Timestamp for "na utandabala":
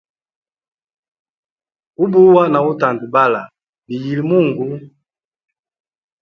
2.51-3.41